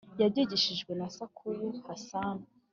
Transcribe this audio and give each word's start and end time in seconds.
yabyigishijwe 0.21 0.91
na 0.99 1.07
Sakubu 1.15 1.67
Hassan, 1.87 2.37